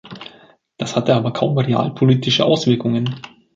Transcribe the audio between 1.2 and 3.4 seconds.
kaum realpolitische Auswirkungen.